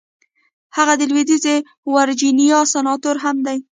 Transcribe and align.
هغه 0.77 0.93
د 0.97 1.01
لويديځې 1.09 1.55
ويرجينيا 1.93 2.59
سناتور 2.73 3.15
هم 3.23 3.37
دی. 3.45 3.57